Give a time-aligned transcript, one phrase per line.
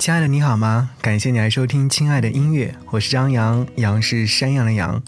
[0.00, 0.88] 亲爱的，你好吗？
[1.02, 5.02] 感谢你来收听《亲爱的音乐》，我是张扬，杨是山羊的羊。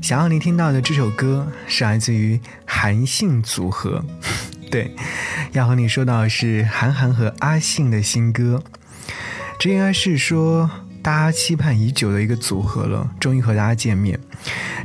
[0.00, 4.04] 想要你听到的这首歌是来自于韩信组合，
[4.70, 4.94] 对，
[5.50, 8.62] 要和你说到的是韩寒和阿信的新歌。
[9.58, 10.70] 这应该是说
[11.02, 14.20] 大家期盼已久的一个组合了，终于和大家见面。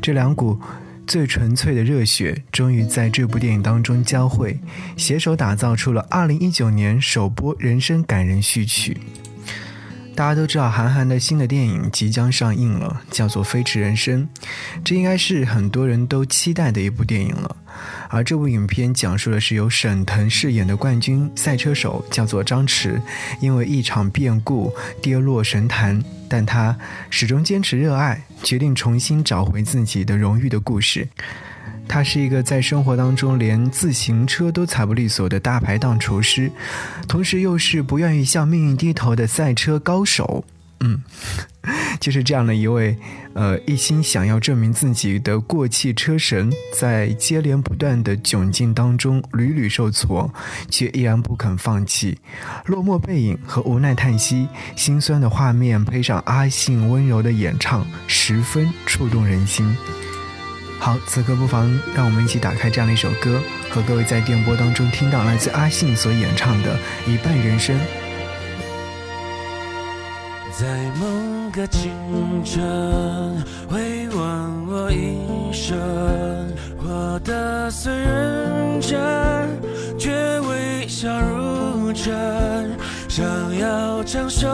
[0.02, 0.60] 这两股
[1.06, 4.60] 最纯粹的热血，终于在这部电影当中交汇，
[4.98, 8.98] 携手打造出了2019年首播人生感人序曲。
[10.16, 14.22] 大家都知道，韩寒的新的电影即将上映了，叫做《飞驰人生》，
[14.84, 17.56] 这应该是很多人都期待的一部电影了。
[18.10, 23.02] 而这部影片讲述的是由沈腾饰演的冠军赛车手，叫做张弛，
[23.40, 24.72] 因为一场变故
[25.02, 26.78] 跌落神坛，但他
[27.10, 31.08] 始终坚持热爱，决定重新找回自己的荣誉的故事。
[31.88, 36.52] 他是一个在生活当中连自行车都踩不利索的大排档厨师，
[37.08, 40.44] 同时又是不愿意向命运低头的赛车高手。
[40.80, 41.02] 嗯，
[42.02, 42.98] 就是这样的一位，
[43.36, 50.34] 呃，一心想要证明自己的过气车神，在接连不断的窘境当中屡屡受挫，
[50.70, 52.18] 却依然不肯放弃。
[52.66, 59.74] 落寞背影和无奈叹息，心酸的画面配上阿信温柔的演唱，十分触动人心。
[60.80, 66.76] 好，此刻不妨让我们一起打开这样的一首歌，和各位在电波当中听到来自阿信所演唱的
[67.10, 67.76] 《一半人生》。
[70.52, 70.68] 在
[71.00, 71.92] 某个清
[72.44, 72.62] 晨，
[73.70, 75.18] 回望我一
[75.52, 75.78] 生，
[76.78, 79.00] 活得虽认真，
[79.98, 82.78] 却微笑如真，
[83.10, 83.26] 想
[83.58, 84.48] 要唱首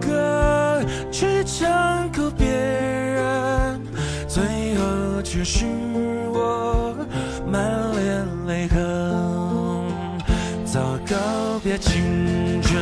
[0.00, 2.99] 歌去唱哭别人，
[5.40, 5.64] 却是
[6.34, 6.94] 我
[7.50, 7.62] 满
[7.96, 8.78] 脸泪痕。
[10.66, 12.78] 早告别青春，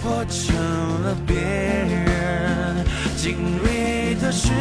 [0.00, 0.54] 活成
[1.02, 2.84] 了别人
[3.16, 4.52] 经历的事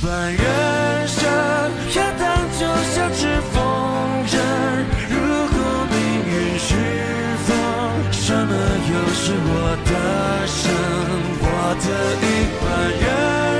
[0.00, 1.26] 半人生，
[1.96, 2.22] 要当
[2.56, 2.60] 就
[2.94, 3.56] 像只风
[4.28, 4.38] 筝。
[5.10, 5.14] 如
[5.48, 5.56] 果
[5.90, 6.70] 命运是
[7.46, 7.50] 风，
[8.12, 8.52] 什么
[8.86, 9.52] 又是我
[9.84, 9.90] 的
[10.46, 10.62] 生？
[11.40, 11.46] 我
[11.82, 11.86] 的
[12.22, 12.24] 一
[12.62, 12.64] 半
[13.02, 13.06] 人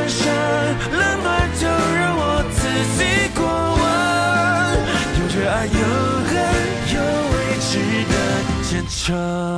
[0.09, 0.23] 生，
[0.93, 1.27] 冷暖
[1.59, 2.23] 就让我
[2.55, 2.59] 自
[2.97, 2.99] 己
[3.35, 3.41] 过
[3.79, 3.83] 问。
[5.19, 5.77] 有着爱，有
[6.29, 6.33] 恨，
[6.95, 6.97] 有
[7.33, 7.71] 未知
[8.09, 8.15] 的
[8.63, 9.58] 坚强。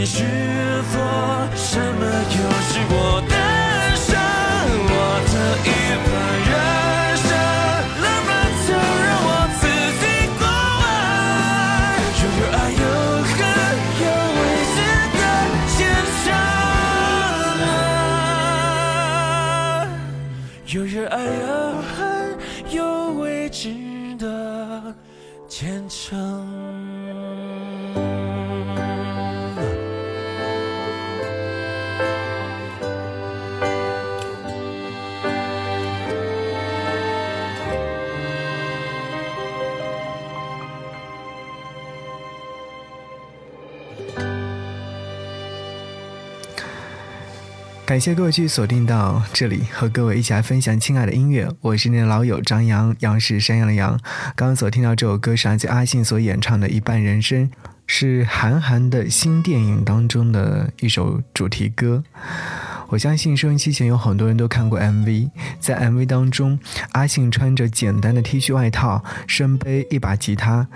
[0.00, 0.24] 也许
[47.90, 51.48] 感谢各位继续锁定到这里，和各位一起来分享亲爱的音乐。
[51.60, 53.98] 我是你的老友张扬，杨是山羊的羊。
[54.36, 57.48] 刚刚所听到这首歌是来自阿信所演唱的《一半人生》，
[57.88, 62.04] 是韩寒的新电影当中的一首主题歌。
[62.90, 65.28] 我相信收音机前有很多人都看过 MV，
[65.58, 66.60] 在 MV 当中，
[66.92, 70.68] 阿信穿着简单的 T 恤外套，身背一把吉他。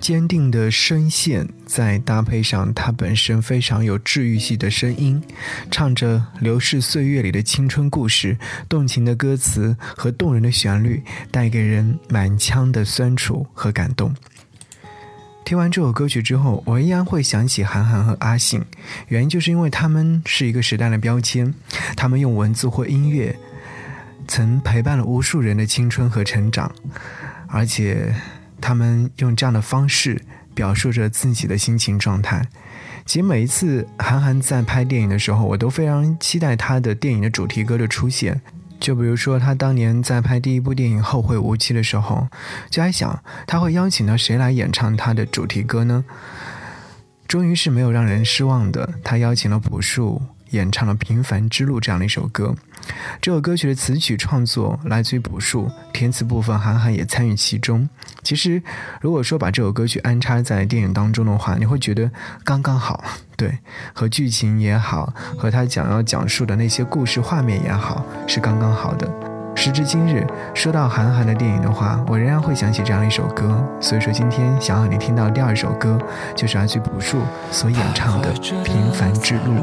[0.00, 5.22] 坚定的声线，再搭配上他本身非常有治愈系的声音，
[5.70, 14.14] 唱着流逝岁月里的青春故事，动情的歌词和动人的旋律，带给人满腔的酸楚和感动。
[15.44, 18.64] 听完这首歌曲之后，我依然会想起韩寒和阿信，
[19.08, 21.52] 原因就是因为他们是一个时代的标签，
[21.96, 23.36] 他们用文字或音乐，
[24.26, 26.72] 曾陪伴了无数人的青春和成长，
[27.48, 28.14] 而且。
[28.60, 30.22] 他们用这样的方式
[30.54, 32.48] 表述着自己的心情状态。
[33.06, 38.40] 其实每一次韩寒在拍电影的时候，我都非常期待他的电影的主题歌的出现。
[38.78, 42.28] 就比如说他当年在拍第一部电影《后会无期》的时候，
[42.70, 46.04] 就在想他会邀请到谁来演唱他的主题歌呢？
[47.26, 50.22] 终于是没有让人失望的，他邀请了朴树。
[50.50, 52.54] 演唱了《平凡之路》这样的一首歌，
[53.20, 57.88] 这首歌曲的词曲创作来自于朴树，填词部分韩寒也参与其中。
[58.22, 58.62] 其实，
[59.00, 62.10] 如果说把这首歌曲安插在电影当中的话，你会觉得
[62.44, 63.02] 刚刚好，
[63.36, 63.58] 对，
[63.92, 69.08] 和剧情也好，和他想要讲述的那些故事画面也好，是刚刚好的。
[69.56, 70.24] 时至今日，
[70.54, 73.60] 说到韩寒的电影的话，我仍然会想起这样一首歌。
[73.80, 75.98] 所以说，今天想要你听到第二首歌，
[76.36, 77.18] 就是来自朴树
[77.50, 79.54] 所演唱的《平凡之路》。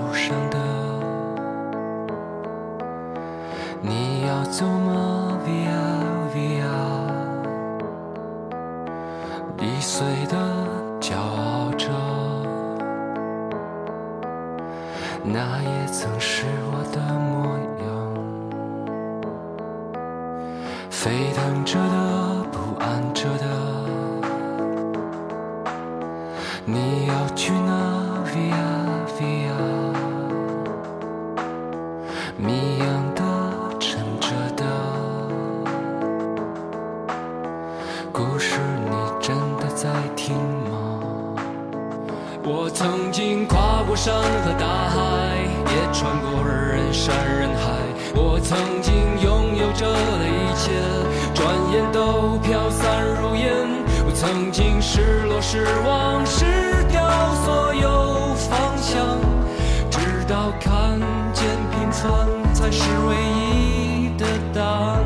[62.53, 65.04] 才是唯一的答案。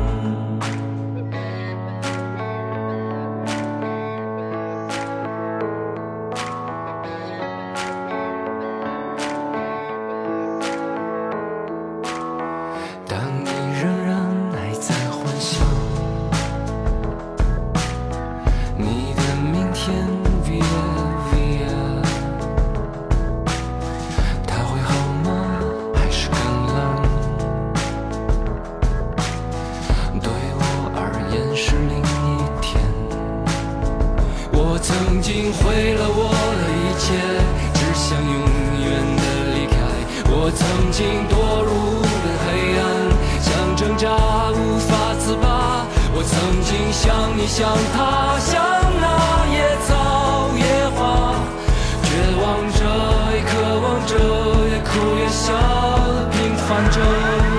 [53.82, 54.14] 望着，
[54.68, 55.54] 也哭也笑，
[56.30, 57.49] 平凡着。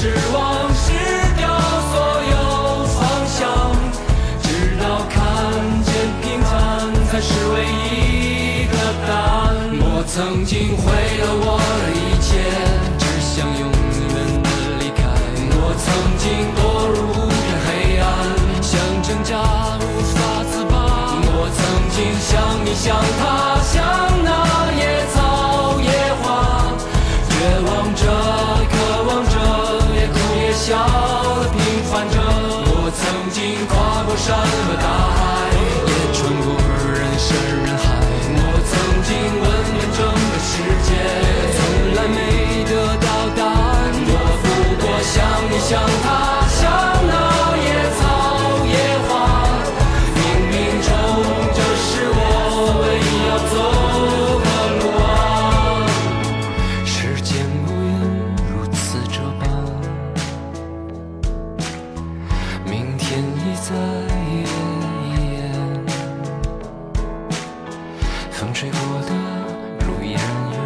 [0.00, 0.92] 失望，失
[1.36, 1.48] 掉
[1.90, 1.98] 所
[2.30, 2.36] 有
[2.86, 3.50] 方向，
[4.40, 4.46] 直
[4.78, 5.18] 到看
[5.82, 8.74] 见平凡才是唯一的
[9.08, 9.74] 答案。
[9.80, 10.86] 我曾经毁
[11.18, 12.30] 了我的一切，
[12.96, 14.46] 只想永远的
[14.78, 15.02] 离开。
[15.58, 15.84] 我曾
[16.16, 16.62] 经堕
[16.94, 18.06] 入无边黑暗，
[18.62, 19.34] 想挣扎
[19.82, 19.82] 无
[20.14, 20.16] 法
[20.48, 20.78] 自拔。
[21.26, 21.58] 我曾
[21.90, 22.30] 经像
[22.64, 24.07] 你，像他，像
[33.38, 34.57] 经跨过山。
[63.08, 63.74] 天已在
[64.28, 64.44] 眼
[65.16, 65.88] 前。
[68.30, 69.08] 风吹过的
[69.86, 70.22] 路依然
[70.52, 70.58] 远，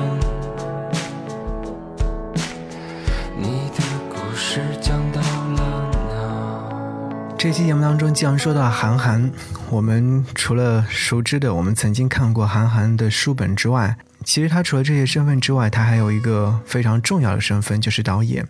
[3.38, 3.78] 你的
[4.11, 7.37] 故事讲到了哪？
[7.38, 9.30] 这期节目当中，既然说到韩寒，
[9.70, 18.49] 我们除了熟知的我们曾经看过韩寒的书本之外，其实他除了这些身份之外，他还有一个非常重要的身份，就是导演。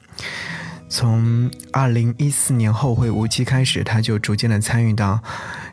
[0.92, 5.18] 从二零一四年《后会无期》开始，他就逐渐的参与到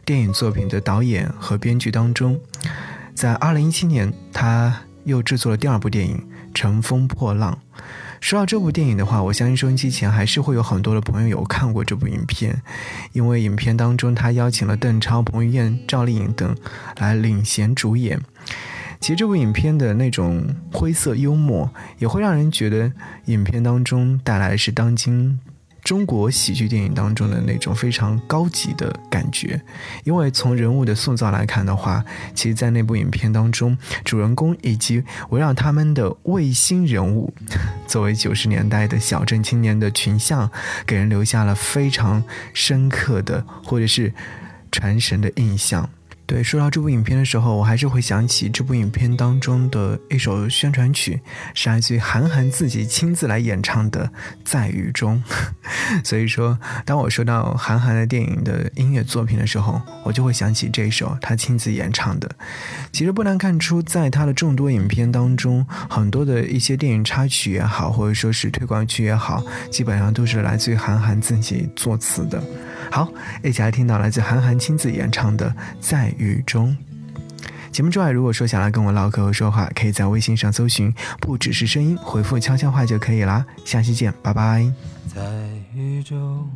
[0.06, 2.40] 电影作品的导演和编剧当中。
[3.14, 4.74] 在二零一七年，他
[5.04, 6.16] 又制作了第二部电影
[6.54, 7.60] 《乘风破浪》。
[8.22, 12.62] 说到这部电影的话，我相信收音机前还是会有很多的朋友有看过这部影片，
[13.12, 16.56] 因为影片当中他邀请了邓超、彭于晏、赵丽颖等
[16.98, 18.22] 来领衔主演。
[19.00, 22.92] 其实这部影片的那种灰色幽默，也会让人觉得
[23.26, 25.40] 影片当中带来的是当今
[25.82, 29.60] 中国喜剧电影当中的那种非常高级的感觉。
[30.04, 32.04] 因为从人物的塑造来看的话，
[32.36, 37.34] 其实，在那部影片当中，主人公以及围绕他们的卫星人物，
[37.88, 40.52] 作为九十年代的小镇青年的群像，
[40.86, 44.14] 给人留下了非常深刻的或者是
[44.70, 45.90] 传神的印象。
[46.30, 51.20] 对，说到这部影片的时候，我还是会想起这部影片当中的一首宣传曲，
[51.56, 54.06] 是来自于韩寒自己亲自来演唱的
[54.46, 55.24] 《在雨中》。
[56.06, 62.30] 所以说，当我说到韩寒的电影的音乐作品的时候，我就会想起这首他亲自演唱的。
[62.92, 72.40] 其实不难看出，在他的众多影片当中，很多的一些电影插曲也好，或者说是推广曲也好，基本上都是来自于韩寒自己作词的。
[72.92, 73.08] 好，
[73.44, 76.78] 一起来听到来自韩寒亲自演唱的《在雨中》。
[77.72, 83.46] 节目之外，如果说想来跟我唠嗑和说话，可以在微信上搜寻“不只是声音”，回复“悄悄话”就可以啦。
[83.64, 84.72] 下期见，拜拜。
[85.08, 85.22] 在
[85.74, 86.50] 雨中，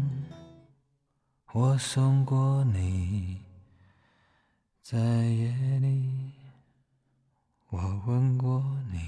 [1.54, 3.38] 我送过你；
[4.82, 6.32] 在夜里，
[7.70, 9.00] 我吻过你；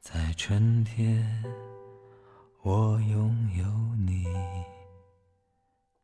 [0.00, 1.44] 在春天，
[2.62, 3.64] 我拥有
[3.96, 4.24] 你；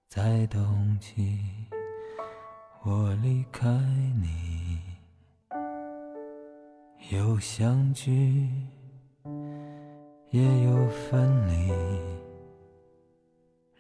[0.08, 1.38] 在冬季，
[2.84, 3.68] 我离开
[4.20, 4.80] 你。
[7.10, 8.48] 有相聚。
[10.30, 11.72] 也有分离，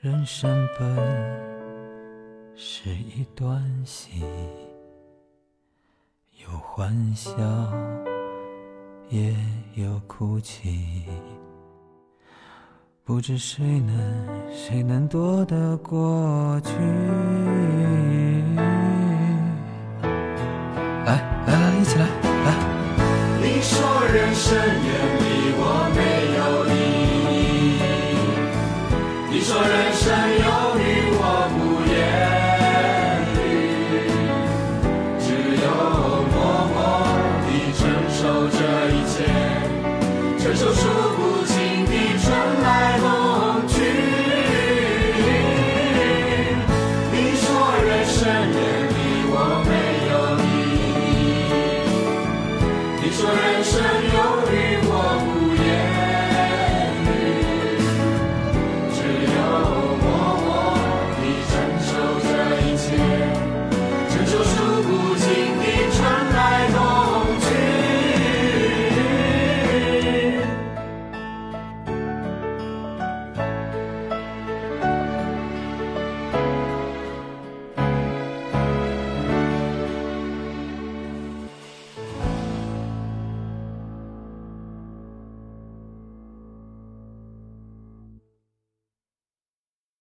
[0.00, 0.88] 人生本
[2.56, 4.22] 是一段戏，
[6.42, 7.36] 有欢笑，
[9.10, 9.36] 也
[9.74, 11.04] 有哭泣。
[13.08, 13.96] 不知谁能，
[14.52, 16.70] 谁能躲得过去？
[21.06, 22.04] 来来来，一起来，
[22.44, 22.52] 来！
[23.40, 23.80] 你说
[24.12, 25.27] 人生也